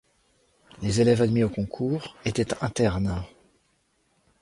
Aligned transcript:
Les 0.81 0.99
élèves 0.99 1.21
admis 1.21 1.43
au 1.43 1.49
concours 1.49 2.15
étaient 2.25 2.55
internes. 2.63 3.23